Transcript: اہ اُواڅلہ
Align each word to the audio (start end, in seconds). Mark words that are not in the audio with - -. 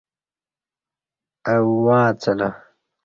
اہ 1.51 1.57
اُواڅلہ 1.69 2.49